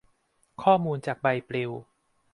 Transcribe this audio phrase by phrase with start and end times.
[0.63, 1.71] ข้อมูลจากใบปลิว